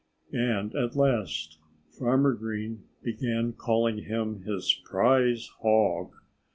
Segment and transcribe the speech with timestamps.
[0.33, 1.59] And at last
[1.91, 6.15] Farmer Green began calling him his "prize hog."